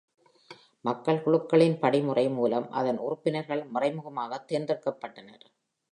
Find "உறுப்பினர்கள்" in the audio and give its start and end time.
2.97-3.63